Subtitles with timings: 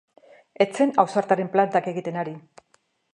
[0.63, 2.37] Ez zen ausartaren plantak egiten ari.